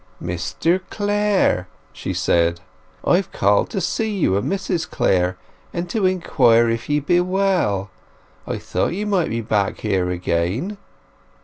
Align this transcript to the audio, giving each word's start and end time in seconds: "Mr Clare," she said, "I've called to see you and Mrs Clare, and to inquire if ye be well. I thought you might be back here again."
"Mr 0.19 0.81
Clare," 0.89 1.67
she 1.93 2.11
said, 2.11 2.59
"I've 3.05 3.31
called 3.31 3.69
to 3.69 3.79
see 3.79 4.09
you 4.11 4.35
and 4.35 4.51
Mrs 4.51 4.89
Clare, 4.89 5.37
and 5.75 5.87
to 5.91 6.07
inquire 6.07 6.67
if 6.71 6.89
ye 6.89 6.99
be 6.99 7.19
well. 7.21 7.91
I 8.47 8.57
thought 8.57 8.93
you 8.93 9.05
might 9.05 9.29
be 9.29 9.41
back 9.41 9.81
here 9.81 10.09
again." 10.09 10.79